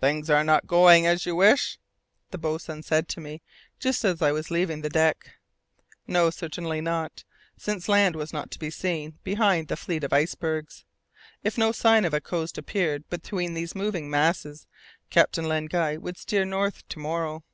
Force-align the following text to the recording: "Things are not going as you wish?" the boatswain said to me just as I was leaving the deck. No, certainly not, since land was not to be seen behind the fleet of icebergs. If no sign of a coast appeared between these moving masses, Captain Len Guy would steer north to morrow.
"Things 0.00 0.30
are 0.30 0.42
not 0.42 0.66
going 0.66 1.06
as 1.06 1.26
you 1.26 1.36
wish?" 1.36 1.78
the 2.30 2.38
boatswain 2.38 2.82
said 2.82 3.08
to 3.08 3.20
me 3.20 3.42
just 3.78 4.06
as 4.06 4.22
I 4.22 4.32
was 4.32 4.50
leaving 4.50 4.80
the 4.80 4.88
deck. 4.88 5.32
No, 6.06 6.30
certainly 6.30 6.80
not, 6.80 7.24
since 7.58 7.86
land 7.86 8.16
was 8.16 8.32
not 8.32 8.50
to 8.52 8.58
be 8.58 8.70
seen 8.70 9.18
behind 9.22 9.68
the 9.68 9.76
fleet 9.76 10.02
of 10.02 10.14
icebergs. 10.14 10.86
If 11.44 11.58
no 11.58 11.72
sign 11.72 12.06
of 12.06 12.14
a 12.14 12.22
coast 12.22 12.56
appeared 12.56 13.06
between 13.10 13.52
these 13.52 13.74
moving 13.74 14.08
masses, 14.08 14.66
Captain 15.10 15.44
Len 15.46 15.66
Guy 15.66 15.98
would 15.98 16.16
steer 16.16 16.46
north 16.46 16.88
to 16.88 16.98
morrow. 16.98 17.44